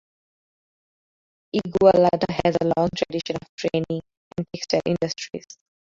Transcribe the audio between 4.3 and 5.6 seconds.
and textile industries.